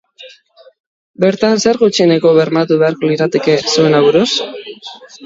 Bertan 1.25 1.61
zer 1.65 1.79
gutxieneko 1.81 2.31
bermatu 2.37 2.79
beharko 2.85 3.13
lirateke, 3.13 3.55
zuen 3.75 3.99
aburuz? 3.99 4.29